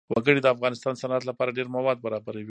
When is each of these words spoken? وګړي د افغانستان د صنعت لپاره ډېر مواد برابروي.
وګړي 0.13 0.39
د 0.41 0.47
افغانستان 0.55 0.93
د 0.95 0.99
صنعت 1.01 1.23
لپاره 1.29 1.55
ډېر 1.57 1.67
مواد 1.75 1.97
برابروي. 2.05 2.39